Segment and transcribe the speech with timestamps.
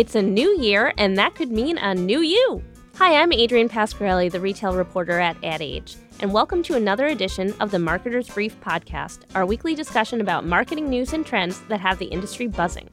[0.00, 2.62] It's a new year, and that could mean a new you.
[2.96, 7.52] Hi, I'm Adrienne Pasquarelli, the retail reporter at Ad Age, and welcome to another edition
[7.60, 11.98] of the Marketer's Brief podcast, our weekly discussion about marketing news and trends that have
[11.98, 12.88] the industry buzzing.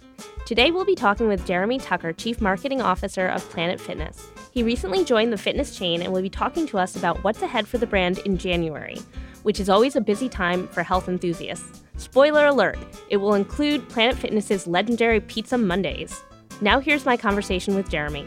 [0.45, 4.27] Today, we'll be talking with Jeremy Tucker, Chief Marketing Officer of Planet Fitness.
[4.51, 7.69] He recently joined the fitness chain and will be talking to us about what's ahead
[7.69, 8.97] for the brand in January,
[9.43, 11.83] which is always a busy time for health enthusiasts.
[11.95, 12.77] Spoiler alert,
[13.09, 16.21] it will include Planet Fitness's legendary Pizza Mondays.
[16.59, 18.25] Now, here's my conversation with Jeremy.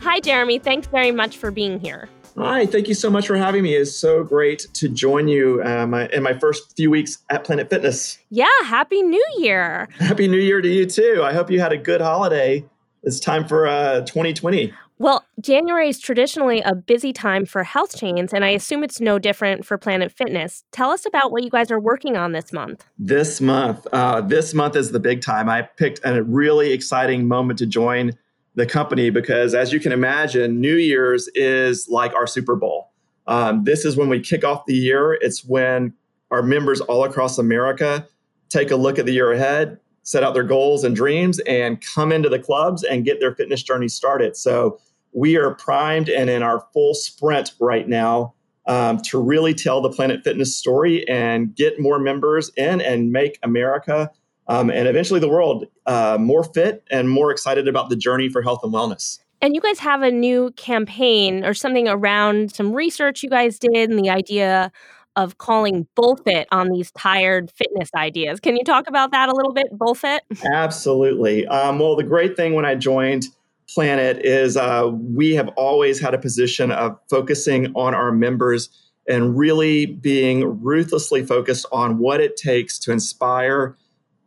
[0.00, 0.58] Hi, Jeremy.
[0.58, 2.08] Thanks very much for being here.
[2.36, 3.74] Hi, thank you so much for having me.
[3.74, 8.18] It's so great to join you um, in my first few weeks at Planet Fitness.
[8.30, 9.86] Yeah, Happy New Year.
[9.98, 11.22] Happy New Year to you too.
[11.22, 12.64] I hope you had a good holiday.
[13.02, 14.72] It's time for uh, 2020.
[15.02, 19.18] Well, January is traditionally a busy time for health chains, and I assume it's no
[19.18, 20.62] different for Planet Fitness.
[20.70, 22.84] Tell us about what you guys are working on this month.
[23.00, 25.48] This month, uh, this month is the big time.
[25.48, 28.12] I picked a really exciting moment to join
[28.54, 32.92] the company because, as you can imagine, New Year's is like our Super Bowl.
[33.26, 35.14] Um, this is when we kick off the year.
[35.14, 35.94] It's when
[36.30, 38.06] our members all across America
[38.50, 42.12] take a look at the year ahead, set out their goals and dreams, and come
[42.12, 44.36] into the clubs and get their fitness journey started.
[44.36, 44.78] So
[45.12, 48.34] we are primed and in our full sprint right now
[48.66, 53.38] um, to really tell the Planet Fitness story and get more members in and make
[53.42, 54.10] America
[54.48, 58.42] um, and eventually the world uh, more fit and more excited about the journey for
[58.42, 59.18] health and wellness.
[59.40, 63.90] And you guys have a new campaign or something around some research you guys did
[63.90, 64.70] and the idea
[65.16, 68.40] of calling bullfit on these tired fitness ideas.
[68.40, 70.22] Can you talk about that a little bit, bullfit?
[70.52, 71.46] Absolutely.
[71.46, 73.26] Um, well, the great thing when I joined
[73.74, 78.68] Planet is uh, we have always had a position of focusing on our members
[79.08, 83.76] and really being ruthlessly focused on what it takes to inspire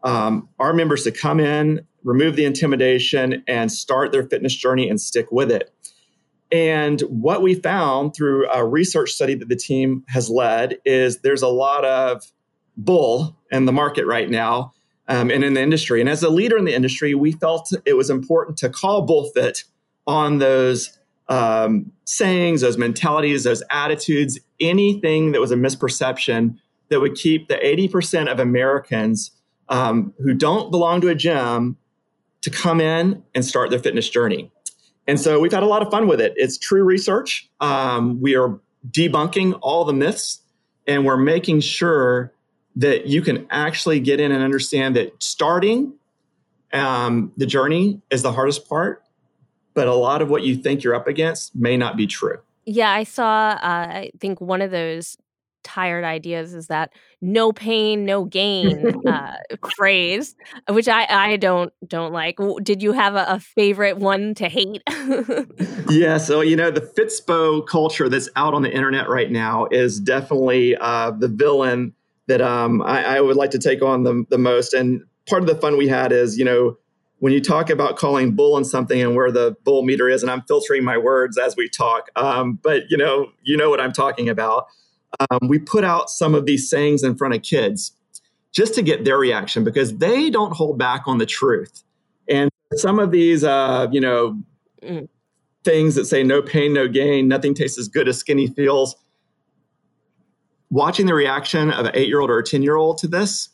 [0.03, 5.02] um, our members to come in, remove the intimidation, and start their fitness journey and
[5.02, 5.71] stick with it.
[6.52, 11.41] And what we found through a research study that the team has led is there's
[11.41, 12.23] a lot of
[12.77, 14.73] bull in the market right now
[15.08, 15.99] um, and in the industry.
[15.99, 19.64] And as a leader in the industry, we felt it was important to call bullfit
[20.08, 26.58] on those um, sayings, those mentalities, those attitudes, anything that was a misperception
[26.89, 29.32] that would keep the 80% of Americans
[29.70, 31.77] um, who don't belong to a gym
[32.42, 34.52] to come in and start their fitness journey.
[35.08, 36.33] And so we've had a lot of fun with it.
[36.36, 37.49] It's true research.
[37.60, 38.60] Um, we are
[38.92, 40.42] debunking all the myths
[40.88, 42.32] and we're making sure
[42.75, 45.93] that you can actually get in and understand that starting
[46.73, 49.03] um, the journey is the hardest part,
[49.73, 52.39] but a lot of what you think you're up against may not be true.
[52.65, 55.17] Yeah, I saw, uh, I think one of those
[55.65, 59.35] tired ideas is that no pain no gain uh,
[59.75, 60.35] phrase
[60.69, 64.83] which i i don't don't like did you have a, a favorite one to hate
[65.89, 69.99] yeah so you know the fitspo culture that's out on the internet right now is
[69.99, 71.91] definitely uh, the villain
[72.27, 74.73] that um, I, I, would like to take on the, the most.
[74.73, 76.77] And part of the fun we had is, you know,
[77.19, 80.31] when you talk about calling bull on something and where the bull meter is, and
[80.31, 83.93] I'm filtering my words as we talk, um, but you know, you know what I'm
[83.93, 84.67] talking about.
[85.30, 87.93] Um, we put out some of these sayings in front of kids
[88.52, 91.83] just to get their reaction because they don't hold back on the truth.
[92.27, 94.41] And some of these, uh, you know,
[94.83, 95.08] mm.
[95.64, 98.95] things that say no pain, no gain, nothing tastes as good as skinny feels
[100.75, 103.47] watching the reaction of an eight year old or a 10 year old to this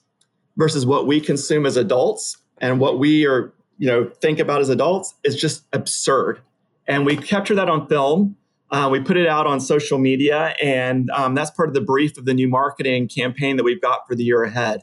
[0.58, 4.70] versus what we consume as adults and what we are, you know, think about as
[4.70, 6.42] adults is just absurd.
[6.88, 8.38] And we capture that on film.
[8.72, 12.18] Uh, we put it out on social media, and um, that's part of the brief
[12.18, 14.82] of the new marketing campaign that we've got for the year ahead.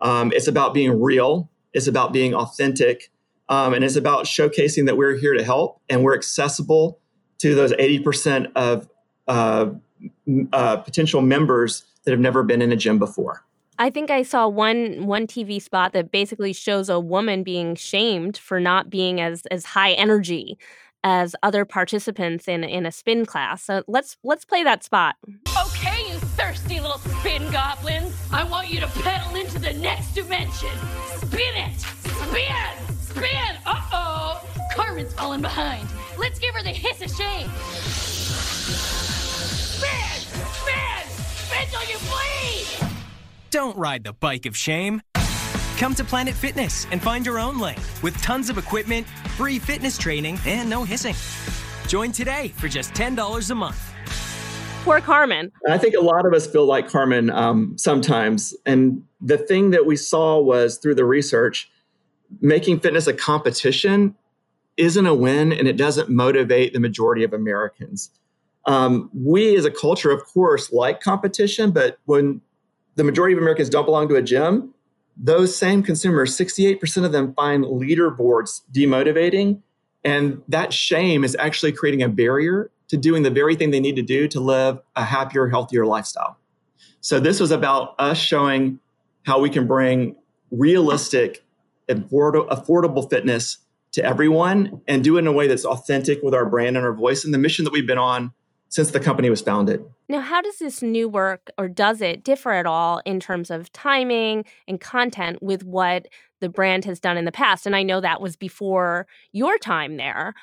[0.00, 3.12] Um, it's about being real, it's about being authentic,
[3.48, 6.98] um, and it's about showcasing that we're here to help and we're accessible
[7.38, 8.88] to those 80% of
[9.28, 9.66] uh,
[10.52, 13.44] uh, potential members that have never been in a gym before.
[13.78, 18.38] I think I saw one one TV spot that basically shows a woman being shamed
[18.38, 20.58] for not being as as high energy
[21.04, 23.62] as other participants in in a spin class.
[23.62, 25.16] So let's let's play that spot.
[25.66, 28.14] Okay, you thirsty little spin goblins.
[28.32, 30.70] I want you to pedal into the next dimension.
[31.16, 31.78] Spin it.
[31.78, 32.96] Spin.
[32.98, 33.56] Spin.
[33.66, 34.42] Uh-oh.
[34.74, 35.88] Carmen's falling behind.
[36.18, 39.05] Let's give her the hiss of shame.
[41.68, 41.80] Spin!
[41.80, 41.88] Spin!
[41.88, 42.96] Spin you bleed!
[43.50, 45.02] Don't ride the bike of shame.
[45.78, 49.98] Come to Planet Fitness and find your own lane with tons of equipment, free fitness
[49.98, 51.14] training, and no hissing.
[51.88, 53.92] Join today for just $10 a month.
[54.84, 55.52] poor Carmen.
[55.68, 58.54] I think a lot of us feel like Carmen um, sometimes.
[58.64, 61.70] And the thing that we saw was through the research,
[62.40, 64.14] making fitness a competition
[64.76, 68.10] isn't a win and it doesn't motivate the majority of Americans.
[68.66, 72.40] Um, we as a culture, of course, like competition, but when
[72.96, 74.74] the majority of Americans don't belong to a gym,
[75.16, 79.60] those same consumers, 68% of them find leaderboards demotivating.
[80.04, 83.96] And that shame is actually creating a barrier to doing the very thing they need
[83.96, 86.36] to do to live a happier, healthier lifestyle.
[87.00, 88.78] So this was about us showing
[89.24, 90.16] how we can bring
[90.50, 91.44] realistic,
[91.88, 93.58] affordable fitness
[93.92, 96.92] to everyone and do it in a way that's authentic with our brand and our
[96.92, 98.32] voice and the mission that we've been on
[98.68, 99.84] since the company was founded.
[100.08, 103.72] Now, how does this new work, or does it differ at all in terms of
[103.72, 106.06] timing and content with what
[106.40, 107.66] the brand has done in the past?
[107.66, 110.34] And I know that was before your time there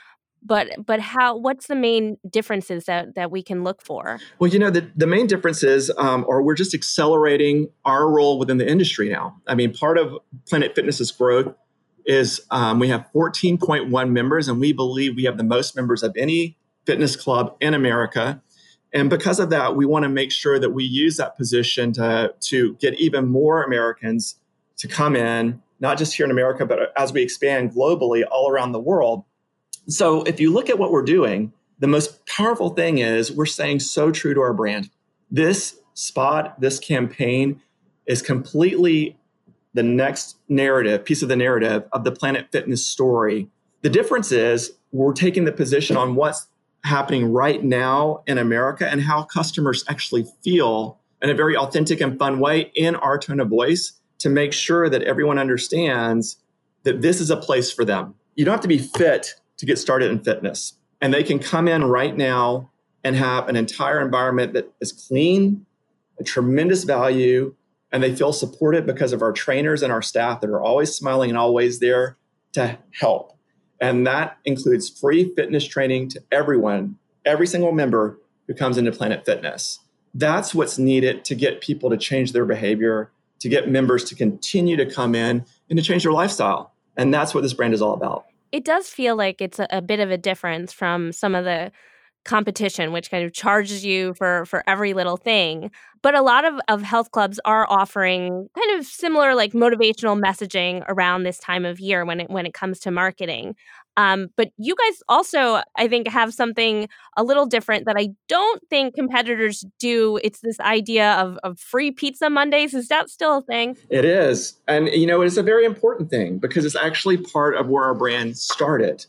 [0.46, 4.60] but but how what's the main differences that that we can look for well you
[4.60, 9.10] know the, the main differences um, are we're just accelerating our role within the industry
[9.10, 10.18] now i mean part of
[10.48, 11.54] planet fitness's growth
[12.06, 16.14] is um, we have 14.1 members and we believe we have the most members of
[16.18, 18.42] any fitness club in america
[18.94, 22.34] and because of that we want to make sure that we use that position to
[22.40, 24.36] to get even more americans
[24.78, 28.72] to come in not just here in america but as we expand globally all around
[28.72, 29.24] the world
[29.88, 33.80] so if you look at what we're doing, the most powerful thing is we're staying
[33.80, 34.90] so true to our brand.
[35.30, 37.62] This spot, this campaign
[38.06, 39.18] is completely
[39.74, 43.50] the next narrative, piece of the narrative of the Planet Fitness story.
[43.82, 46.48] The difference is we're taking the position on what's
[46.84, 52.20] happening right now in America and how customers actually feel in a very authentic and
[52.20, 56.38] fun way in our tone of voice to make sure that everyone understands
[56.84, 58.16] that this is a place for them.
[58.36, 60.74] You don't have to be fit to get started in fitness.
[61.02, 62.70] And they can come in right now
[63.04, 65.66] and have an entire environment that is clean,
[66.20, 67.56] a tremendous value,
[67.92, 71.30] and they feel supported because of our trainers and our staff that are always smiling
[71.30, 72.18] and always there
[72.54, 73.38] to help.
[73.84, 79.26] And that includes free fitness training to everyone, every single member who comes into Planet
[79.26, 79.80] Fitness.
[80.14, 84.78] That's what's needed to get people to change their behavior, to get members to continue
[84.78, 86.74] to come in and to change their lifestyle.
[86.96, 89.82] And that's what this brand is all about it does feel like it's a, a
[89.82, 91.72] bit of a difference from some of the
[92.26, 95.70] competition which kind of charges you for for every little thing
[96.02, 100.84] but a lot of, of health clubs are offering kind of similar like motivational messaging
[100.88, 103.56] around this time of year when it when it comes to marketing
[103.96, 108.62] um, but you guys also, I think, have something a little different that I don't
[108.70, 110.20] think competitors do.
[110.24, 112.74] It's this idea of, of free pizza Mondays.
[112.74, 113.78] Is that still a thing?
[113.90, 114.60] It is.
[114.68, 117.94] And, you know, it's a very important thing because it's actually part of where our
[117.94, 119.06] brand started.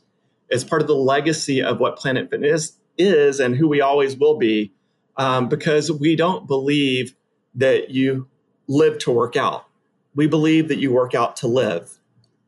[0.51, 4.37] It's part of the legacy of what Planet Fitness is and who we always will
[4.37, 4.73] be
[5.17, 7.15] um, because we don't believe
[7.55, 8.29] that you
[8.67, 9.67] live to work out.
[10.15, 11.99] We believe that you work out to live.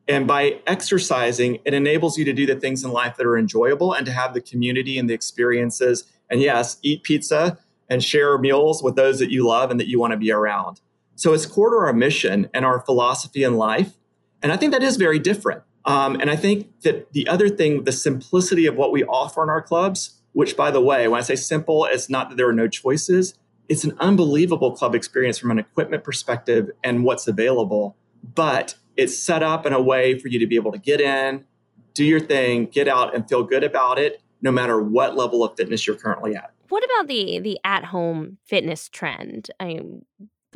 [0.08, 3.92] And by exercising, it enables you to do the things in life that are enjoyable
[3.92, 6.04] and to have the community and the experiences.
[6.30, 7.58] And yes, eat pizza
[7.88, 10.80] and share meals with those that you love and that you want to be around.
[11.16, 13.94] So it's core to our mission and our philosophy in life.
[14.42, 15.62] And I think that is very different.
[15.84, 19.48] Um, and I think that the other thing, the simplicity of what we offer in
[19.48, 22.52] our clubs, which by the way, when I say simple, it's not that there are
[22.52, 23.38] no choices.
[23.70, 27.96] It's an unbelievable club experience from an equipment perspective and what's available.
[28.34, 31.46] But it's set up in a way for you to be able to get in,
[31.94, 35.56] do your thing, get out, and feel good about it, no matter what level of
[35.56, 36.52] fitness you're currently at.
[36.68, 39.50] What about the the at home fitness trend?
[39.58, 40.04] I mean,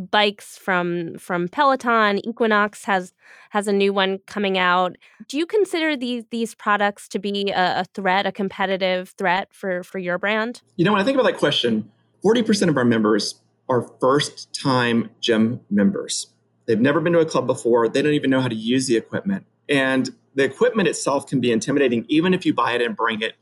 [0.01, 3.13] bikes from from Peloton, Equinox has
[3.51, 4.97] has a new one coming out.
[5.29, 9.83] Do you consider these these products to be a, a threat, a competitive threat for
[9.83, 10.63] for your brand?
[10.77, 11.91] You know, when I think about that question,
[12.23, 16.33] forty percent of our members are first time gym members.
[16.67, 17.89] They've never been to a club before.
[17.89, 19.47] They don't even know how to use the equipment.
[19.69, 23.35] And the equipment itself can be intimidating, even if you buy it and bring it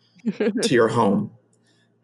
[0.63, 1.33] to your home.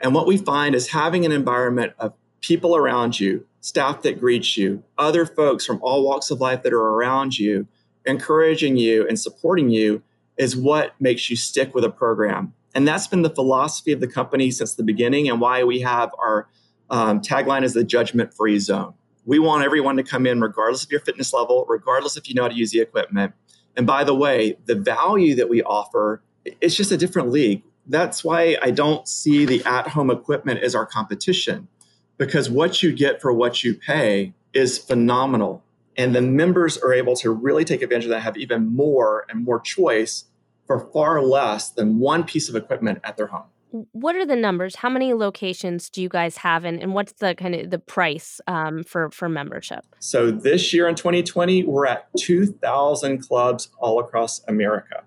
[0.01, 4.59] And what we find is having an environment of people around you, staff that greets
[4.59, 7.67] you, other folks from all walks of life that are around you,
[8.05, 10.03] encouraging you and supporting you
[10.37, 12.53] is what makes you stick with a program.
[12.75, 16.11] And that's been the philosophy of the company since the beginning and why we have
[16.19, 16.47] our
[16.91, 18.93] um, tagline is the judgment free zone.
[19.25, 22.43] We want everyone to come in, regardless of your fitness level, regardless if you know
[22.43, 23.33] how to use the equipment.
[23.79, 27.63] And by the way, the value that we offer, it's just a different league.
[27.87, 31.69] That's why I don't see the at home equipment as our competition,
[32.17, 35.63] because what you get for what you pay is phenomenal.
[35.97, 39.45] And the members are able to really take advantage of that, have even more and
[39.45, 40.25] more choice
[40.67, 43.45] for far less than one piece of equipment at their home
[43.93, 44.77] what are the numbers?
[44.77, 48.41] How many locations do you guys have, and, and what's the kind of the price
[48.47, 49.85] um, for for membership?
[49.99, 55.03] So this year in 2020, we're at 2,000 clubs all across America,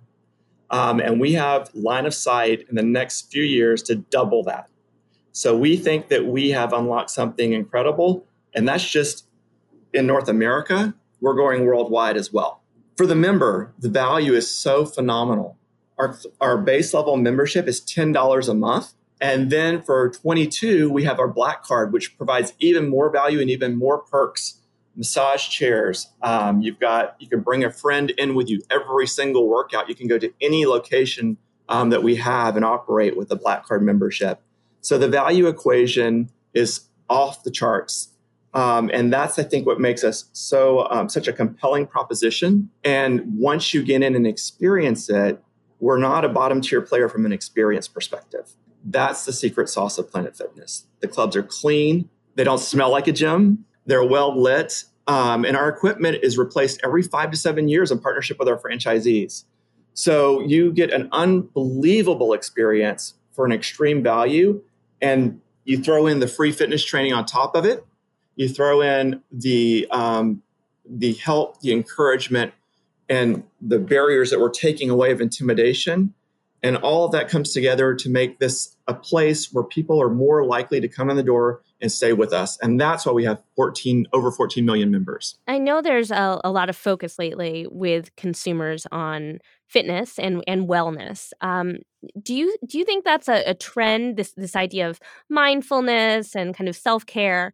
[0.69, 4.67] um, and we have line of sight in the next few years to double that.
[5.37, 9.25] So we think that we have unlocked something incredible, and that's just
[9.93, 10.93] in North America.
[11.21, 12.61] We're going worldwide as well.
[12.95, 15.57] For the member, the value is so phenomenal
[15.97, 18.93] our, our base level membership is $10 a month.
[19.19, 23.49] And then for 22, we have our black card, which provides even more value and
[23.49, 24.59] even more perks.
[24.95, 26.07] Massage chairs.
[26.21, 29.89] Um, you've got, you can bring a friend in with you every single workout.
[29.89, 31.37] You can go to any location
[31.69, 34.41] um, that we have and operate with a black card membership.
[34.81, 38.09] So the value equation is off the charts.
[38.53, 42.69] Um, and that's, I think, what makes us so um, such a compelling proposition.
[42.83, 45.41] And once you get in and experience it,
[45.79, 48.53] we're not a bottom tier player from an experience perspective.
[48.83, 50.87] That's the secret sauce of Planet Fitness.
[51.01, 55.55] The clubs are clean, they don't smell like a gym, they're well lit, um, and
[55.55, 59.43] our equipment is replaced every five to seven years in partnership with our franchisees.
[59.93, 64.63] So you get an unbelievable experience for an extreme value,
[64.99, 67.85] and you throw in the free fitness training on top of it.
[68.35, 70.41] You throw in the um,
[70.89, 72.53] the help, the encouragement,
[73.07, 76.15] and the barriers that we're taking away of intimidation.
[76.63, 80.43] And all of that comes together to make this a place where people are more
[80.43, 82.57] likely to come in the door and stay with us.
[82.61, 85.37] And that's why we have 14 over 14 million members.
[85.47, 90.67] I know there's a, a lot of focus lately with consumers on fitness and, and
[90.67, 91.31] wellness.
[91.41, 91.77] Um,
[92.21, 94.17] do you do you think that's a, a trend?
[94.17, 97.53] This this idea of mindfulness and kind of self care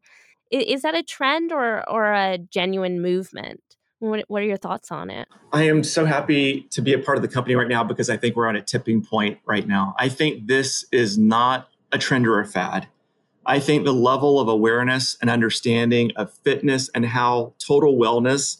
[0.51, 3.62] is, is that a trend or or a genuine movement?
[4.00, 5.30] What, what are your thoughts on it?
[5.53, 8.18] I am so happy to be a part of the company right now because I
[8.18, 9.96] think we're on a tipping point right now.
[9.98, 12.89] I think this is not a trend or a fad.
[13.45, 18.57] I think the level of awareness and understanding of fitness and how total wellness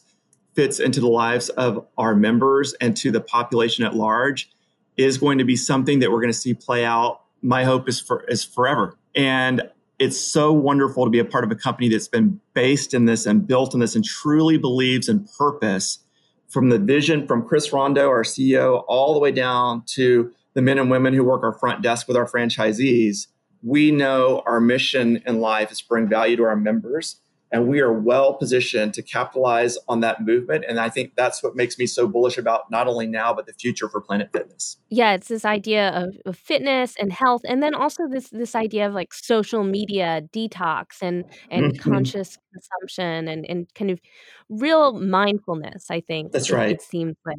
[0.54, 4.50] fits into the lives of our members and to the population at large
[4.96, 7.22] is going to be something that we're going to see play out.
[7.42, 8.96] My hope is for is forever.
[9.14, 9.62] And
[9.98, 13.26] it's so wonderful to be a part of a company that's been based in this
[13.26, 16.00] and built in this and truly believes in purpose
[16.48, 20.78] from the vision from Chris Rondeau, our CEO, all the way down to the men
[20.78, 23.26] and women who work our front desk with our franchisees.
[23.64, 27.16] We know our mission in life is to bring value to our members
[27.54, 31.54] and we are well positioned to capitalize on that movement and i think that's what
[31.54, 35.12] makes me so bullish about not only now but the future for planet fitness yeah
[35.12, 38.92] it's this idea of, of fitness and health and then also this this idea of
[38.92, 41.90] like social media detox and and mm-hmm.
[41.90, 44.00] conscious consumption and and kind of
[44.48, 47.38] real mindfulness i think that's right it, it seems like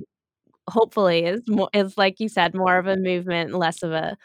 [0.67, 4.17] hopefully is more is like you said more of a movement less of a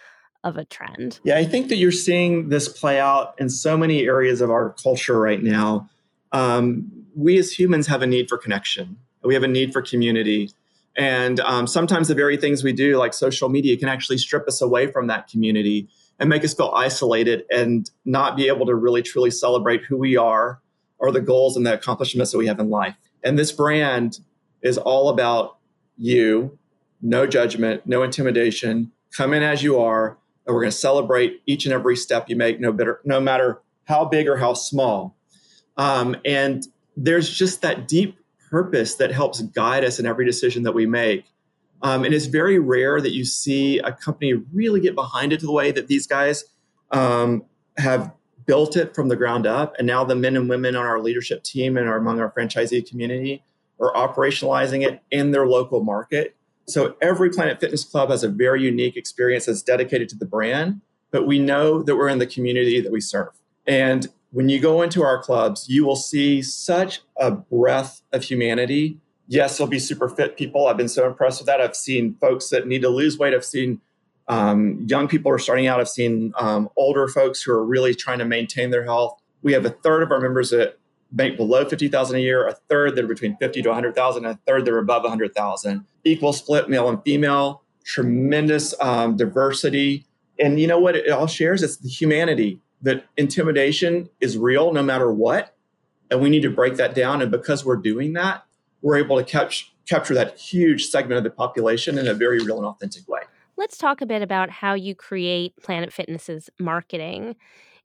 [0.42, 1.20] of a trend.
[1.24, 4.70] Yeah, I think that you're seeing this play out in so many areas of our
[4.82, 5.88] culture right now.
[6.32, 8.96] Um, we as humans have a need for connection.
[9.22, 10.50] We have a need for community.
[10.96, 14.60] And um, sometimes the very things we do, like social media, can actually strip us
[14.60, 19.02] away from that community and make us feel isolated and not be able to really
[19.02, 20.60] truly celebrate who we are
[20.98, 22.94] or the goals and the accomplishments that we have in life.
[23.22, 24.20] And this brand
[24.62, 25.58] is all about
[25.96, 26.58] you,
[27.00, 28.92] no judgment, no intimidation.
[29.16, 32.36] Come in as you are, and we're going to celebrate each and every step you
[32.36, 35.16] make, no, no matter how big or how small.
[35.76, 36.66] Um, and
[36.96, 38.18] there's just that deep
[38.50, 41.24] purpose that helps guide us in every decision that we make.
[41.82, 45.52] Um, and it's very rare that you see a company really get behind it the
[45.52, 46.44] way that these guys
[46.90, 47.44] um,
[47.78, 48.12] have
[48.46, 49.74] built it from the ground up.
[49.78, 53.44] And now the men and women on our leadership team and among our franchisee community
[53.80, 56.36] are operationalizing it in their local market.
[56.66, 60.80] So every Planet Fitness Club has a very unique experience that's dedicated to the brand,
[61.10, 63.30] but we know that we're in the community that we serve.
[63.66, 68.98] And when you go into our clubs, you will see such a breadth of humanity.
[69.26, 70.66] Yes, there'll be super fit people.
[70.66, 71.60] I've been so impressed with that.
[71.60, 73.34] I've seen folks that need to lose weight.
[73.34, 73.80] I've seen
[74.28, 75.80] um, young people are starting out.
[75.80, 79.20] I've seen um, older folks who are really trying to maintain their health.
[79.42, 80.78] We have a third of our members that
[81.12, 84.64] make below 50,000 a year, a third that are between 50 to 100,000, a third
[84.64, 85.84] that are above 100,000.
[86.04, 90.06] Equal split male and female, tremendous um, diversity.
[90.38, 91.62] And you know what it all shares?
[91.62, 95.54] It's the humanity that intimidation is real no matter what.
[96.10, 97.22] And we need to break that down.
[97.22, 98.44] And because we're doing that,
[98.82, 102.56] we're able to catch, capture that huge segment of the population in a very real
[102.56, 103.20] and authentic way.
[103.56, 107.36] Let's talk a bit about how you create Planet Fitness's marketing.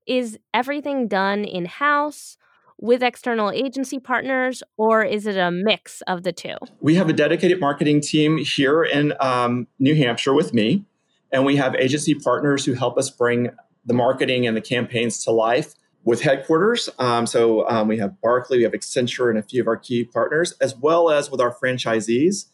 [0.07, 2.37] Is everything done in house?
[2.81, 6.55] With external agency partners, or is it a mix of the two?
[6.81, 10.83] We have a dedicated marketing team here in um, New Hampshire with me.
[11.31, 13.49] And we have agency partners who help us bring
[13.85, 16.89] the marketing and the campaigns to life with headquarters.
[16.99, 20.03] Um, so um, we have Barkley, we have Accenture, and a few of our key
[20.03, 22.45] partners, as well as with our franchisees.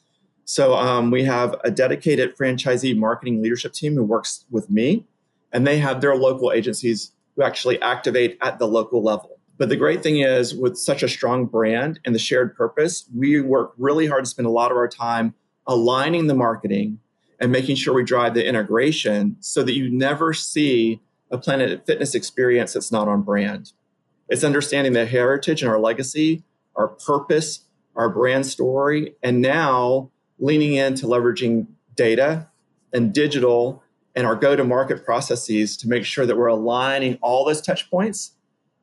[0.46, 5.06] So um, we have a dedicated franchisee marketing leadership team who works with me,
[5.51, 9.40] and they have their local agencies who actually activate at the local level.
[9.58, 13.41] But the great thing is, with such a strong brand and the shared purpose, we
[13.41, 15.36] work really hard to spend a lot of our time
[15.67, 17.00] aligning the marketing
[17.39, 21.00] and making sure we drive the integration so that you never see
[21.31, 23.72] a Planet Fitness experience that's not on brand.
[24.29, 26.43] It's understanding the heritage and our legacy,
[26.75, 27.65] our purpose,
[27.96, 32.48] our brand story, and now leaning into leveraging data
[32.93, 33.84] and digital
[34.15, 37.89] and our go to market processes to make sure that we're aligning all those touch
[37.89, 38.34] points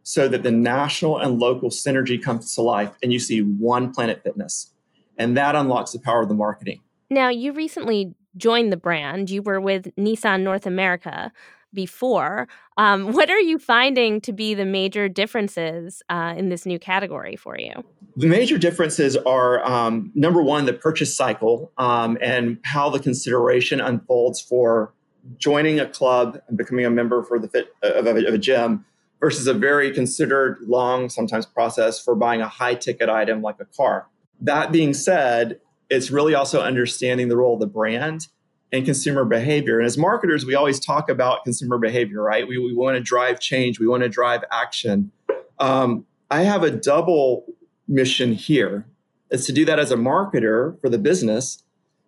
[0.09, 4.23] so that the national and local synergy comes to life and you see one Planet
[4.25, 4.73] Fitness.
[5.19, 6.81] And that unlocks the power of the marketing.
[7.11, 9.29] Now, you recently joined the brand.
[9.29, 11.31] You were with Nissan North America
[11.75, 12.49] before.
[12.79, 17.37] Um, what are you finding to be the major differences uh, in this new category
[17.37, 17.73] for you?
[18.17, 23.79] The major differences are um, number one, the purchase cycle um, and how the consideration
[23.79, 24.95] unfolds for
[25.37, 28.87] joining a club and becoming a member for the fit of a, of a gym
[29.21, 33.65] versus a very considered, long, sometimes process for buying a high ticket item like a
[33.65, 34.07] car.
[34.41, 35.61] That being said,
[35.91, 38.29] it's really also understanding the role of the brand
[38.73, 39.79] and consumer behavior.
[39.79, 42.47] And as marketers, we always talk about consumer behavior, right?
[42.47, 45.11] We, we want to drive change, we want to drive action.
[45.59, 47.47] Um, I have a double
[47.89, 48.87] mission here.
[49.31, 51.65] It's to do that as a marketer for the business,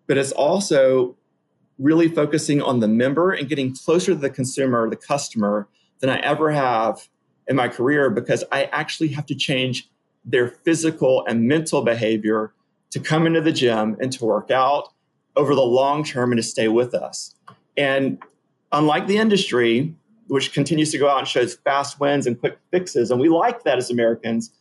[0.07, 1.17] but it's also
[1.79, 5.67] really focusing on the member and getting closer to the consumer, the customer,
[6.01, 7.09] than I ever have
[7.47, 9.89] in my career because I actually have to change
[10.25, 12.53] their physical and mental behavior
[12.91, 14.93] to come into the gym and to work out
[15.37, 17.35] over the long term and to stay with us.
[17.77, 18.23] And
[18.73, 19.95] unlike the industry,
[20.27, 23.65] which continues to go out and shows fast wins and quick fixes, and we like
[23.65, 24.53] that as Americans,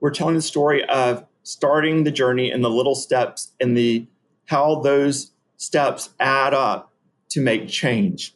[0.00, 4.06] we're telling the story of starting the journey in the little steps and the
[4.46, 6.92] how those steps add up
[7.30, 8.34] to make change.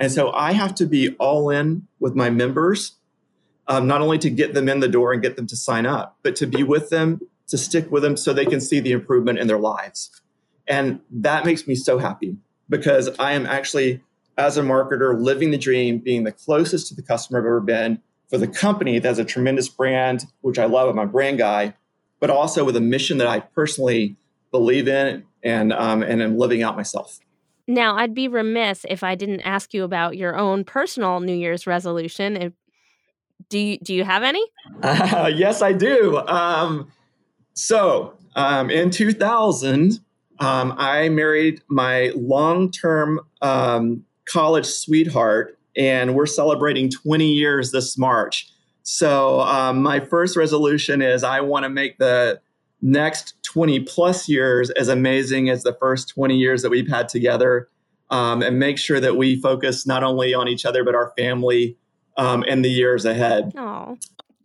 [0.00, 2.96] And so I have to be all in with my members,
[3.68, 6.16] um, not only to get them in the door and get them to sign up,
[6.22, 9.38] but to be with them, to stick with them so they can see the improvement
[9.38, 10.10] in their lives.
[10.66, 12.36] And that makes me so happy
[12.68, 14.02] because I am actually,
[14.38, 18.00] as a marketer, living the dream, being the closest to the customer I've ever been
[18.30, 20.88] for the company that has a tremendous brand, which I love.
[20.88, 21.74] I'm a brand guy,
[22.20, 24.16] but also with a mission that I personally
[24.50, 27.18] believe in and um, and am living out myself.
[27.70, 31.68] Now, I'd be remiss if I didn't ask you about your own personal New Year's
[31.68, 32.36] resolution.
[32.36, 32.52] If,
[33.48, 34.44] do you do you have any?
[34.82, 36.18] Uh, yes, I do.
[36.26, 36.90] Um,
[37.54, 40.00] so, um, in 2000,
[40.40, 47.96] um, I married my long term um, college sweetheart, and we're celebrating 20 years this
[47.96, 48.50] March.
[48.82, 52.40] So, um, my first resolution is I want to make the
[52.82, 57.68] next 20 plus years as amazing as the first 20 years that we've had together
[58.10, 61.76] um, and make sure that we focus not only on each other, but our family
[62.16, 63.52] um, in the years ahead.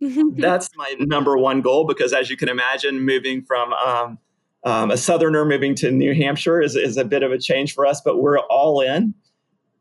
[0.00, 4.18] That's my number one goal because, as you can imagine, moving from um,
[4.64, 7.86] um, a southerner moving to New Hampshire is, is a bit of a change for
[7.86, 9.14] us, but we're all in.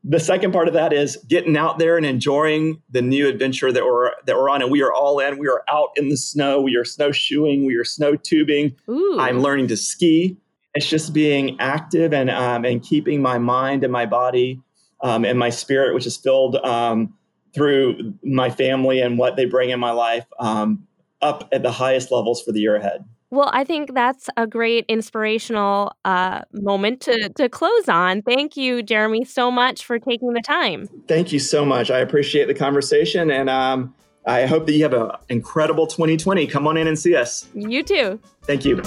[0.08, 3.84] The second part of that is getting out there and enjoying the new adventure that
[3.84, 5.40] we're that we're on, and we are all in.
[5.40, 6.62] We are out in the snow.
[6.62, 7.66] We are snowshoeing.
[7.66, 8.76] We are snow tubing.
[8.88, 9.18] Ooh.
[9.20, 10.38] I'm learning to ski.
[10.76, 14.62] It's just being active and um, and keeping my mind and my body
[15.02, 17.14] um, and my spirit, which is filled um,
[17.56, 20.86] through my family and what they bring in my life, um,
[21.22, 23.06] up at the highest levels for the year ahead.
[23.32, 28.22] Well, I think that's a great inspirational uh, moment to, to close on.
[28.22, 30.88] Thank you, Jeremy, so much for taking the time.
[31.08, 31.90] Thank you so much.
[31.90, 33.94] I appreciate the conversation, and um,
[34.26, 36.48] I hope that you have an incredible 2020.
[36.48, 37.48] Come on in and see us.
[37.54, 38.20] You too.
[38.44, 38.82] Thank you.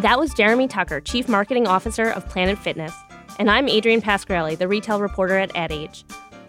[0.00, 2.94] That was Jeremy Tucker, Chief Marketing Officer of Planet Fitness.
[3.38, 6.04] And I'm Adrienne Pasquarelli, the retail reporter at Ad Age.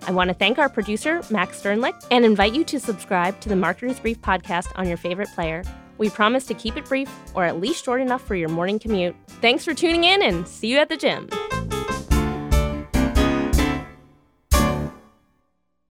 [0.08, 3.56] I want to thank our producer, Max Sternlick, and invite you to subscribe to the
[3.56, 5.64] Marketer's Brief podcast on your favorite player.
[6.00, 9.16] We promise to keep it brief or at least short enough for your morning commute.
[9.42, 11.30] Thanks for tuning in and see you at the gym.